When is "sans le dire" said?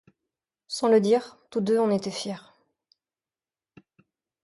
0.65-1.37